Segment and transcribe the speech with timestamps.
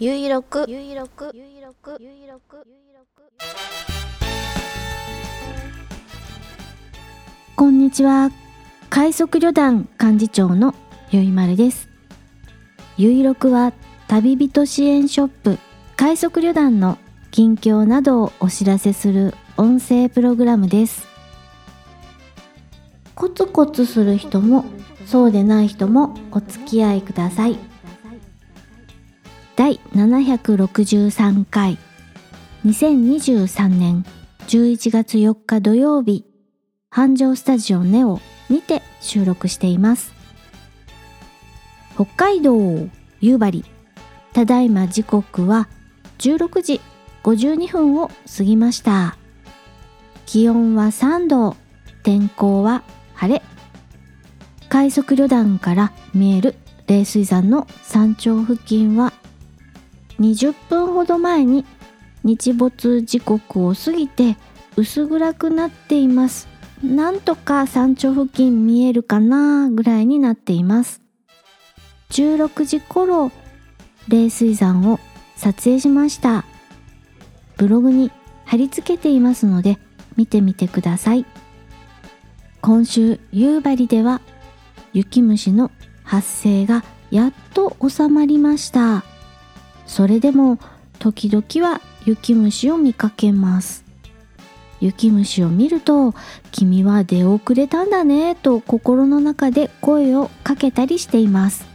[0.00, 3.22] ゆいろくゆいろくゆいろくゆいろくゆいろく
[7.54, 8.32] こんにちは。
[8.90, 10.74] 快速旅団幹事長の
[11.12, 11.88] ゆいまるです。
[12.96, 13.72] ゆいろくは
[14.08, 15.58] 旅人支援ショップ
[15.94, 16.98] 快速旅団の
[17.30, 21.06] 近況などをお知らせする音声プログラムです。
[23.14, 24.64] コツコツする人も
[25.06, 27.73] そうでない人もお付き合いください。
[29.56, 31.78] 第763回。
[32.66, 34.04] 2023年
[34.48, 36.24] 11月4日土曜日
[36.90, 40.12] 繁盛スタジオネオにて収録しています。
[41.94, 42.56] 北海道
[43.20, 43.64] 夕張
[44.32, 45.68] ただいま時刻は
[46.18, 46.80] 16時
[47.22, 49.16] 52分を過ぎました。
[50.26, 51.54] 気温は3度
[52.02, 52.82] 天候は
[53.14, 53.42] 晴れ。
[54.68, 56.56] 快速旅団から見える
[56.88, 59.12] 冷水山の山頂付近は
[60.20, 61.64] 20分ほど前に
[62.22, 64.36] 日没時刻を過ぎて
[64.76, 66.48] 薄暗くなっています。
[66.82, 71.00] なんとか山頂付近見えるかなぐらいになっています。
[72.10, 73.30] 16時頃
[74.08, 75.00] 冷水山を
[75.36, 76.44] 撮影しました。
[77.56, 78.10] ブログに
[78.44, 79.78] 貼り付けていますので
[80.16, 81.24] 見てみてください。
[82.60, 84.20] 今週夕張では
[84.92, 85.70] 雪虫の
[86.02, 89.04] 発生がやっと収まりました。
[89.86, 90.58] それでも
[90.98, 93.84] 時々は雪虫を見かけます。
[94.80, 96.14] 雪虫を見ると
[96.50, 101.66] 君は出遅れたんだねと心の中で声をかけたりしています。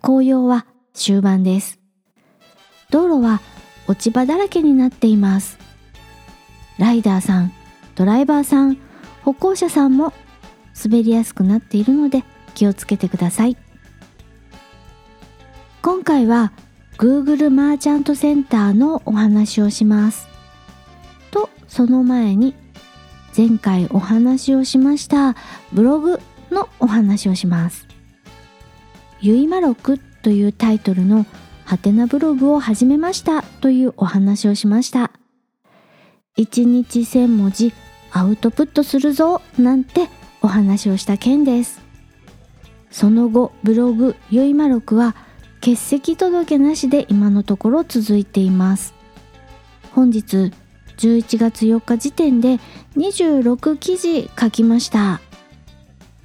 [0.00, 1.78] 紅葉は終盤です。
[2.90, 3.40] 道路は
[3.86, 5.58] 落ち葉だらけになっています。
[6.78, 7.52] ライダーさん
[7.94, 8.78] ドライバーさん
[9.22, 10.12] 歩行者さんも
[10.82, 13.56] 滑りやすくなっているので気をつけてください。
[15.82, 16.52] 今回は
[16.98, 20.28] Google マーチャントセンターのお話をします。
[21.30, 22.54] とその前に
[23.36, 25.34] 前回お話をしました
[25.72, 27.86] ブログのお話をします。
[29.20, 31.26] ゆいまろくというタイトルの
[31.64, 35.12] ハテナブログを始めましたというお話をしました。
[36.36, 37.72] 1日1000文字
[38.10, 40.08] アウトプットするぞなんて
[40.42, 41.80] お話をした件です。
[42.90, 45.16] その後ブログゆいまろくは
[45.62, 48.94] 欠席届なしで今のところ続いています。
[49.92, 50.50] 本日
[50.96, 52.58] 11月4日時点で
[52.96, 55.20] 26記事書きました。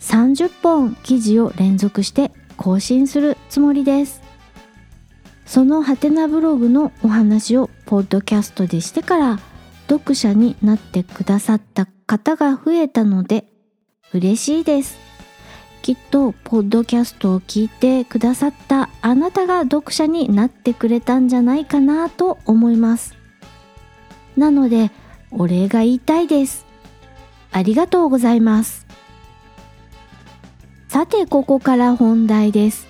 [0.00, 4.22] 30本記事を連続して更新するつもりです。
[5.44, 9.38] そのハテナブログのお話をポッドキャストでしてから
[9.86, 13.44] 読者になってくださった方が増えたので
[14.14, 15.15] 嬉しいです。
[15.86, 23.14] きっとポッドキャストを聞いてくださったあなたが読者になってくれたんじゃないかなと思います。
[24.36, 24.90] なので
[25.30, 26.66] お礼が言いたいです。
[27.52, 28.84] ありがとうございます。
[30.88, 32.88] さてここから本題です。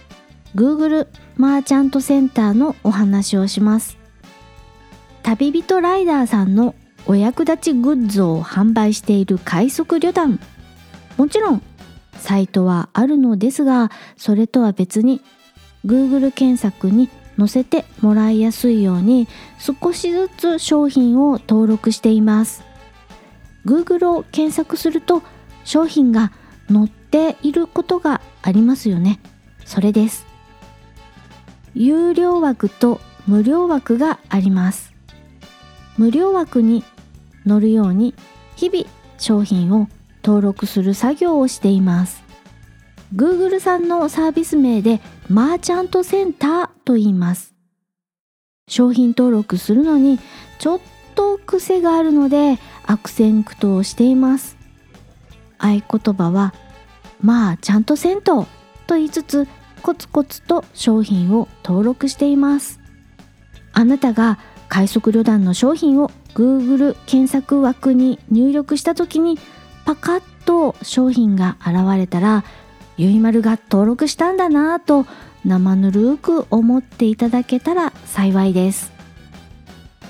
[0.54, 1.06] Google
[1.36, 3.98] マーチャントセンターのお話をします。
[5.22, 6.74] 旅人ライダーさんの
[7.04, 10.40] お役立ちグッズを販売している快速旅団。
[11.18, 11.62] もちろん
[12.26, 15.20] サイトはあるのですがそれとは別に
[15.86, 19.28] Google 検索に載せてもらいやすいように
[19.60, 22.64] 少しずつ商品を登録しています。
[23.64, 25.22] Google を検索すると
[25.62, 26.32] 商品が
[26.68, 29.20] 載っていることがありますよね。
[29.64, 30.26] それです。
[31.74, 34.92] 有料枠と無料枠があります。
[35.96, 36.82] 無料枠に
[37.46, 38.14] 載るように
[38.56, 38.84] 日々
[39.16, 39.88] 商品を
[40.26, 42.24] 登録する作業をしています。
[43.14, 47.54] Google さんのサービス名でマーチャントセンターと言います。
[48.68, 50.18] 商品登録するのに
[50.58, 50.80] ちょっ
[51.14, 54.56] と癖があるので悪戦苦闘しています。
[55.58, 56.52] 合言葉は
[57.20, 58.48] まあちゃんとせんと
[58.88, 59.46] と言いつつ
[59.82, 62.80] コツコツと商品を登録しています。
[63.72, 69.38] あなたが快速旅団の商品を Google 検索枠に入力した時に
[69.86, 72.44] パカッと商品が現れたら
[72.96, 75.06] ゆいまるが登録したんだなぁと
[75.44, 78.92] 生ぬるく思っていただけたら幸いです。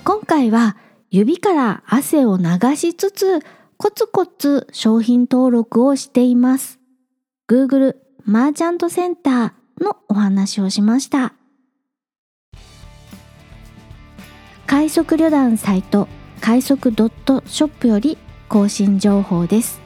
[0.03, 0.77] 今回は
[1.11, 3.41] 指から汗を流しつつ
[3.77, 6.79] コツコツ商品登録をしています。
[7.47, 11.35] Google マーチャントセンターのお話をしました。
[14.67, 16.09] 快速旅団サイト
[16.41, 18.17] 快速ドットショップより
[18.49, 19.81] 更新情報です。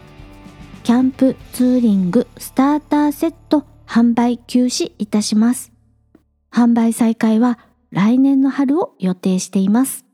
[0.83, 5.73] キャンプツーリングスターターセット販売休止いたします。
[6.51, 7.59] 販売再開は
[7.91, 10.05] 来年の春を予定しています。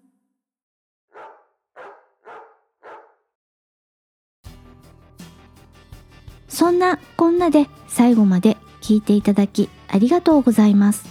[6.48, 11.04] そんなこんなで最後まで聞いていただきありがとうございます。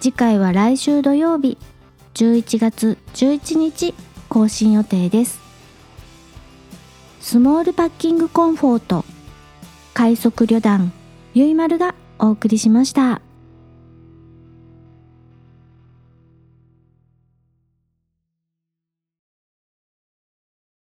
[0.00, 1.58] 次回は来週土曜日
[2.14, 3.94] 11月11日
[4.28, 5.43] 更新予定です。
[7.24, 9.02] スモールパッキングコンフォート
[9.94, 10.92] 快速旅団
[11.32, 13.22] ゆいまるがお送りしました。